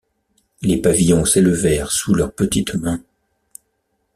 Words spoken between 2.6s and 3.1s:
mains.